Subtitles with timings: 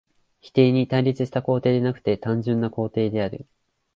[0.39, 3.45] 否定に対立した肯定でなくて単純な肯定である。